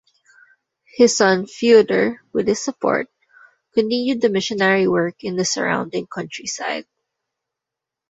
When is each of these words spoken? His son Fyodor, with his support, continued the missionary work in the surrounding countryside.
His 0.95 1.15
son 1.15 1.45
Fyodor, 1.45 2.23
with 2.33 2.47
his 2.47 2.59
support, 2.59 3.07
continued 3.75 4.19
the 4.19 4.29
missionary 4.29 4.87
work 4.87 5.23
in 5.23 5.35
the 5.35 5.45
surrounding 5.45 6.07
countryside. 6.07 6.87